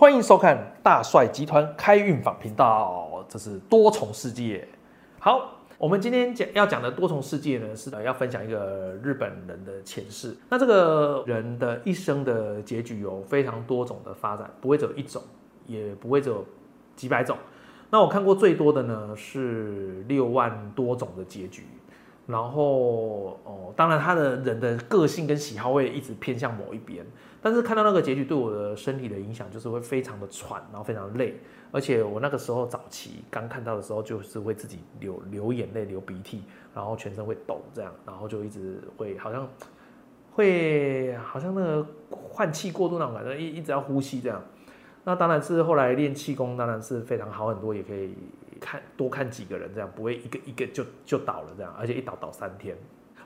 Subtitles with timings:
[0.00, 4.66] 欢迎收看大帅集团开运坊频道，这是多重世界。
[5.18, 10.34] 好，我们今天讲要讲的多重世界呢，是要分享一个日本人的前世。
[10.48, 15.22] 那这个人的一生的结局有非常多种的发展，不会只有一种，
[15.66, 16.46] 也不会只有
[16.96, 17.36] 几百种。
[17.90, 21.66] 那我看过最多的呢是六万多种的结局。
[22.26, 27.04] 然后哦，当然他的人的个性跟喜好会一直偏向某一边，
[27.42, 31.34] 但是看到那个结局对我的身体的影响就是会非常的喘，然后非常累，
[31.72, 36.42] 而且我那个时候早期刚看到的时候就是会自己流流眼泪、流鼻涕，
[36.74, 39.48] 然后全身会抖这样，然后就一直会好像
[40.32, 44.42] 会好像那个换气过度那种感觉，一一直要呼吸这样。
[45.04, 48.14] 那当然是后来练气功，当然是非常好很多，也可以。
[48.60, 52.76] 看多看几个人，这样不会一个一个就就倒了这样，而且一倒倒三天，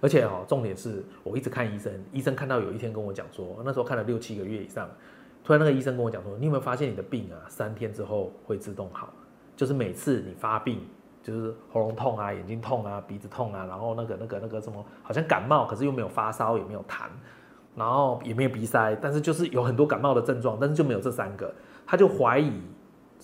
[0.05, 4.87] 而且哈，重点是我一直看医生，医生看到有一天跟我讲说，那时候看了六七个月以上，
[5.43, 9.09] 突然那个医生跟我讲说，你有没有发现你的病啊，三天之后会自动好，
[9.57, 10.81] 就是每次你发病，
[11.23, 17.07] 就是喉咙痛啊、眼睛痛啊、鼻子痛啊，然后那个那个那个什么，好像感冒，可是又没有发烧，也没有痰，
[17.75, 21.51] 然后也没有鼻塞，但是就是有很多感冒的症状，但是就没有这三个，
[21.87, 22.53] 他就怀疑。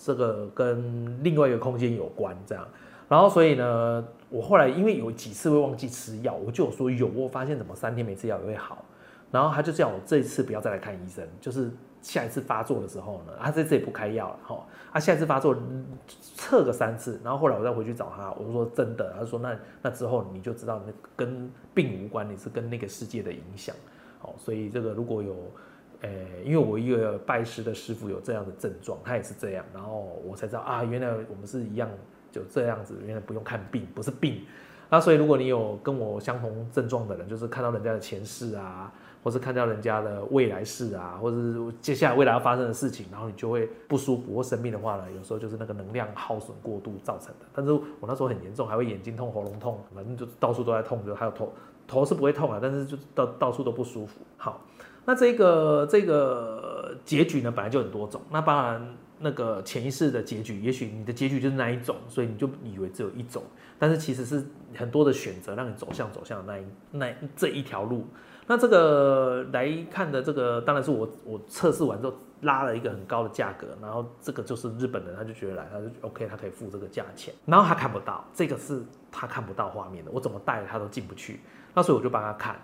[0.03, 2.67] 这个跟另外一个空间有关，这样，
[3.11, 8.85] 然后所以呢，我后来因为有几次会忘记吃药，我就有说有，我发现怎么三天没吃药也会好，
[9.29, 11.69] 然后他就叫我这一次不要再来看医生，就是
[12.01, 15.53] 下一次发作的时候呢，他这次也不开药了哈，他下一次发作
[16.07, 23.75] 测个三次，然后后来我再回去找他，我就说真的，他说那那之后你就知道那跟病无关，你是跟那个世界的影响，
[24.19, 25.35] 好，所以这个如果有。
[26.03, 26.09] 呃，
[26.43, 31.87] 因为我一个拜师的师傅有这样的症状，他也是这样，然后我才知道啊，原来我们是一样，
[32.31, 34.41] 就这样子，原来不用看病，不是病。
[34.89, 38.91] 那所以如果你有跟我相同症状的人，就是看到人家的前世啊，
[39.23, 47.45] 或是看到人家的未来世啊，或是接下来未来要发生的事情，然后你就会不舒服或生病的话呢，有时候就是那个能量耗损过度造成的。
[47.53, 51.53] 但是我那时候很严重，还会眼睛痛、喉咙痛，反正就到处都在痛，就还有头
[51.87, 54.19] 头是不会痛啊，但是就到到处都不舒服。
[54.37, 54.61] 好。
[55.03, 58.21] 那这个这个结局呢，本来就很多种。
[58.29, 63.43] 那当然，那个潜意识的结局，也许你的结局就是那一种，所以你就以为只有一种。
[63.79, 64.45] 但是其实是
[64.75, 68.05] 很多的选择，让你走向走向那一那这一条路。
[68.47, 77.33] 那这个来看的这个，当然是我我测试完之后拉了一个很高的价格，然后这个就是日本人，他就觉得来，他就 OK，他可以付这个价钱。
[77.45, 81.39] 然后他看不到，这个是他看不到画面的，我怎么带他都进不去。
[81.73, 82.59] 那所以我就帮他看。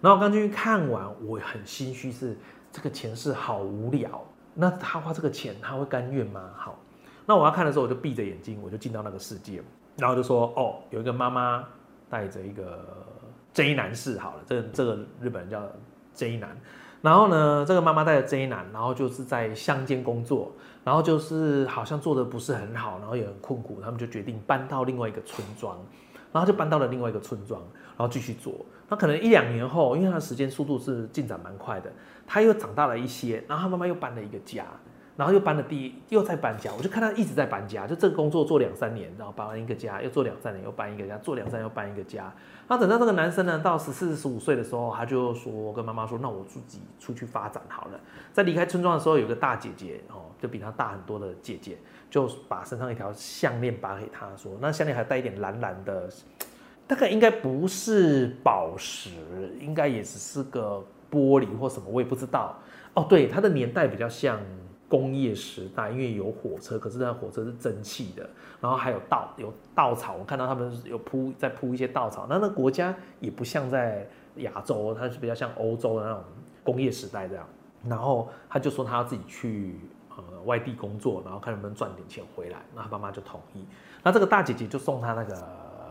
[0.00, 2.36] 然后刚进去看完，我很心虚，是
[2.70, 4.22] 这个前世好无聊。
[4.54, 6.50] 那他花这个钱，他会甘愿吗？
[6.56, 6.78] 好，
[7.26, 9.62] 那我要看的时候，我就闭着眼睛，我就进到那个世界，
[9.96, 11.64] 然后就说：哦，有一个妈妈
[12.08, 12.86] 带着一个
[13.52, 15.62] J 男士，好了，这这个日本人叫
[16.14, 16.56] J 男。
[17.02, 20.52] 然后呢，这个妈妈带着 J 男，然后就是在乡间工作，
[20.84, 25.78] 然后就是好像做的不是很好，然后也很困苦，他们就决定搬到另外一个村庄。
[26.32, 27.60] 然后就搬到了另外一个村庄，
[27.96, 28.54] 然后继续做。
[28.88, 31.92] 那可能一两年后，因为他的时间速度是进展蛮快的，
[32.30, 34.64] 他又长大了一些，然后他妈妈又搬了一个家，
[35.16, 36.70] 然后又搬了第一，又在搬家。
[36.78, 42.32] 我就看他一直在搬家，就这个工作做两三年，然后搬完一个家，又做两三年，又搬一个家，做两三年又搬一个家。
[42.68, 47.98] 那等到这个男生呢，到十四十五岁的时候，他就说跟妈妈说：“那我自己出去发展好了。”
[48.32, 51.76] 在离开村庄的时候，有个大姐姐哦，就比他大很多的姐姐。
[52.08, 56.08] 就把身上一条项链拔给他，说：“那项链还带一点蓝蓝的，
[56.84, 59.10] 大概应该不是宝石，
[59.60, 62.56] 应该也只是个玻璃或什么，我也不知道。
[62.94, 64.40] 哦，对，它的年代比较像
[64.88, 68.28] 工业时代，因为有火车，可是那火车是蒸汽的，
[68.60, 72.26] 然后还有稻有稻草，我看到他们有铺在铺一些稻草。
[72.28, 76.22] 那那国家也不像在亚洲，它是比较像欧洲的那种
[76.62, 77.46] 工业时代这样。
[77.88, 79.74] 然后他就说他要自己去。”
[80.16, 83.64] 呃，外地工作，然后看能不能赚点钱回来，那他爸妈就同意。
[84.02, 85.34] 那这个大姐姐就送他那个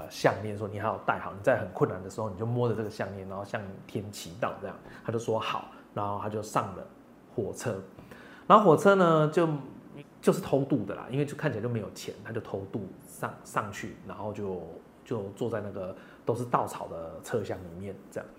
[0.09, 4.75] 项链，说你还要戴好，你在很困难的时候，你就摸着这个项链，然后向天祈祷这样。
[5.05, 6.83] 他就说好，然后他就上了
[7.35, 7.79] 火车。
[8.47, 9.47] 然后火车呢，就
[10.21, 14.61] 就是偷渡的啦，因为就看起来就没有钱，他就偷渡上上去，然后就
[15.05, 15.95] 就坐在那个
[16.25, 18.29] 都是稻草的车厢里面这样。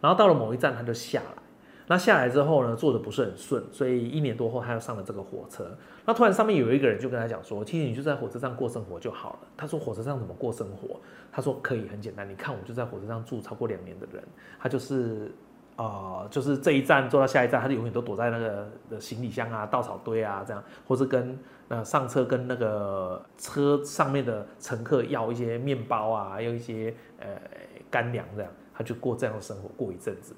[0.00, 1.42] 然后到了某一站，他就下来。
[1.90, 5.76] 那下来之后呢，做的不是很顺，所以一年多后他又上了这个火车。
[6.06, 11.00] 那突然上面有一个人就跟他讲说：“其实你就在火车上过生活就好了。”他说：“火车上怎么过生活？”
[11.32, 12.30] 他说：“可以，很简单。
[12.30, 14.22] 你看，我就在火车上住超过两年的人，
[14.60, 15.32] 他就是
[15.74, 27.26] 啊，就是这一站坐到下一站，他就永远都躲在那个的行李箱啊、稻草堆啊这样，或是跟呃上车跟那个车上面的乘客要一些面包啊，要一些呃
[27.90, 30.36] 干粮这样，他就过这样的生活过一阵子。”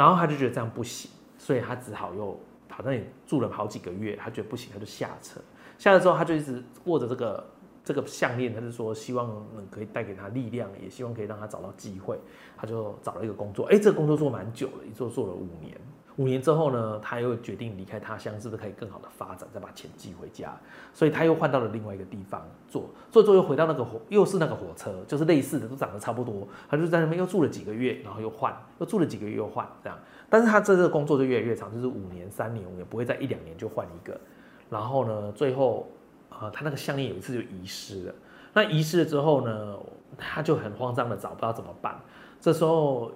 [0.00, 2.32] 然后他就觉得这样不行，所以他只好又
[2.70, 5.38] 跑好像也住了好几个月，他觉得不行，他就下车。
[5.76, 7.46] 下车之后，他就一直握着这个
[7.84, 12.18] 这个项链，他就说希望能可以带给他力量，也希望可以让他找到机会。
[12.56, 15.78] 他就找了一个工作，哎，这个工作做蛮久了，一做做了五年。
[16.20, 20.54] 五年之后呢，他又决定离开他乡，是不是可以更好的发展，再把钱寄回家？
[20.92, 26.46] 所以他又换到了另外一个地方做，做做又回到那个火，又是那个火车，就是类似的，都长得差不多。
[26.68, 29.98] 他就在那边又住了几个月，然后又换，又住了几个月又换，这样。
[30.28, 34.20] 但是他这个工作就越来越长，就是五年、三年，我也不会在一两年就换一个。
[34.68, 35.88] 然后呢，最后，
[36.28, 38.14] 呃，他那个项链有一次就遗失了。
[38.52, 39.78] 那遗失了之后呢，
[40.18, 41.98] 他就很慌张的找，不知道怎么办。
[42.42, 43.10] 这时候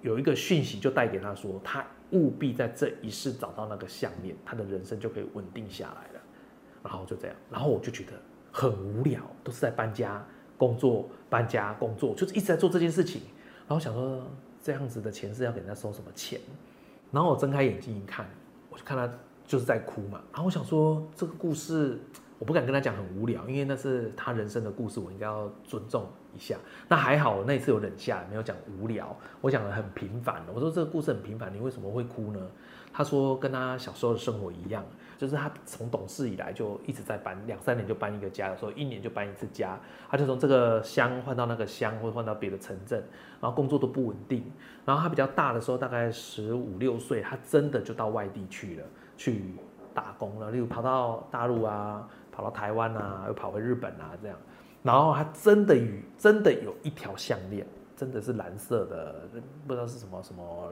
[0.00, 1.84] 有一个讯息就带给他说，他。
[2.12, 6.20] 务必在这一世找到那个项链，他的人生就可以稳定下来了。
[6.82, 8.12] 然后就这样，然后我就觉得
[8.52, 10.24] 很无聊，都是在搬家、
[10.56, 13.22] 工作、搬家、工作，就是一直在做这件事情。
[13.66, 14.22] 然后想说，
[14.62, 16.40] 这样子的钱是要给他收什么钱？
[17.10, 18.24] 然后我睁开眼睛一看，
[18.70, 19.12] 我就看他
[19.44, 20.20] 就是在哭嘛。
[20.30, 21.98] 然后我想说，这个故事
[22.38, 26.06] 我不敢跟他讲很无聊，因为那是他人生的故事，我应该要尊重。
[26.34, 26.54] 一下，
[26.86, 29.16] 那还好，那一次有忍下来，没有讲无聊。
[29.40, 32.38] 我讲的很平凡的，我说这个故事很平凡，你为什么会哭呢？
[32.92, 34.84] 他说跟他小时候的生活一样，
[35.16, 39.80] 就是他从懂事以来就一直在搬，两三年就搬一个家，有时候一年就搬一次家。
[40.10, 43.02] 他就从这个乡换到那个乡，或者换到别的城镇，
[43.40, 44.44] 然后工作都不稳定。
[44.84, 48.84] 然后他比较大的时候，大概十五六岁，他真的就到外地去了，
[49.16, 49.54] 去
[49.94, 52.06] 打工了，例如跑到大陆啊，
[52.36, 54.36] 跑到台湾啊，又跑回日本啊，这样。
[54.82, 57.66] 然后他真的与真的有一条项链，
[57.96, 59.14] 真的是蓝色的，
[59.66, 60.70] 不知道是什么什么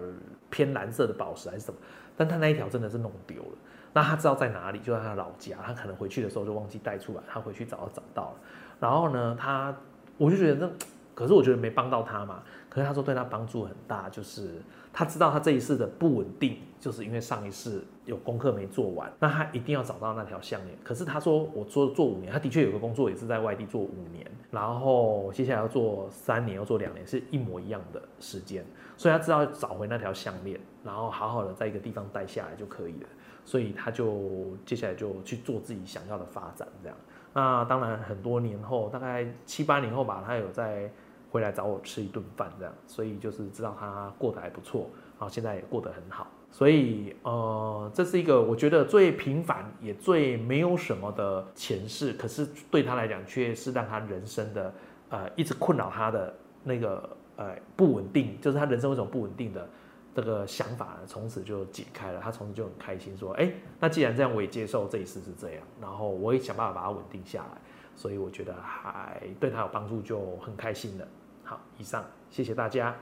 [0.51, 1.81] 偏蓝色的宝石还是什么，
[2.17, 3.59] 但他那一条真的是弄丢了。
[3.95, 8.35] 那他知道在哪里，就在他老家，他可能回去的时候就忘记带出来，他回去找到找到了。
[8.79, 9.75] 然后呢，他
[10.19, 10.73] 我就觉得那，
[11.15, 12.43] 可是我觉得没帮到他嘛。
[12.69, 14.61] 可是他说对他帮助很大，就是
[14.97, 20.79] 他知道他这一世的不稳定，就是因为上一世有功课没做完，那他一定要找到那条项链。
[20.85, 28.65] 可是他说我做做五年，他的确有个工作也是在外地做五年，然后接下来要做三年，要做两年，是一模一样的时间，
[28.97, 33.09] 所以他知道找回那条项链，然后好好的在一个地方待下来就可以了。
[33.45, 36.97] 所以他就接下来就去做自己想要的发展，这样。
[37.33, 40.89] 那当然很多年后，大概七八年后吧，他有在。
[41.35, 44.89] 回来找我吃一顿饭，这样，所以就是知道他过得还不错，
[45.19, 54.73] 然后现在也过得很好，所以呃，这是一个我觉得最平凡也最没有什么的前世，可是对他来讲却是让他人生的
[55.09, 56.33] 呃一直困扰他的
[56.63, 59.69] 那个呃不稳定，就是他人生为什么不稳定的
[60.15, 60.99] 这个想法？
[61.05, 67.61] 从此就解开了，他从此就很开心，说，哎，那既然这样，我也接受这一世是这样，然后我也想办法把它稳定下来，
[67.97, 71.09] 所以我觉得还对他有帮助，就很开心的。
[71.45, 72.97] 好，以上，谢谢大家。